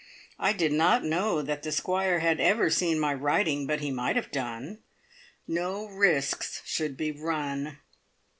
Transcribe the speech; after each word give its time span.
I 0.39 0.51
did 0.53 0.71
not 0.71 1.03
know 1.03 1.43
that 1.43 1.61
the 1.61 1.71
Squire 1.71 2.21
had 2.21 2.39
ever 2.39 2.71
seen 2.71 2.97
my 2.99 3.13
writing, 3.13 3.67
but 3.67 3.81
he 3.81 3.91
might 3.91 4.15
have 4.15 4.31
done. 4.31 4.79
No 5.47 5.85
risks 5.89 6.63
should 6.65 6.97
be 6.97 7.11
run. 7.11 7.77